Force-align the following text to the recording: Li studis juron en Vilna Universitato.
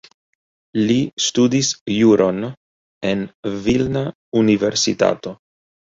Li 0.91 0.95
studis 1.25 1.69
juron 1.97 2.41
en 3.11 3.21
Vilna 3.67 4.03
Universitato. 4.45 5.35